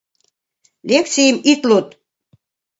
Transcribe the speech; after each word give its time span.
—Лекцийым 0.89 1.37
ит 1.51 1.61
луд! 1.69 1.87